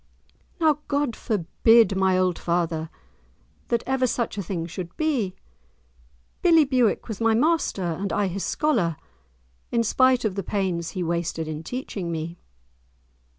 [0.59, 2.89] "Now God forbid, my old father,
[3.67, 5.35] that ever such a thing should be!
[6.41, 8.95] Billie Bewick was my master, and I his scholar,
[9.71, 12.39] in spite of the pains he wasted in teaching me."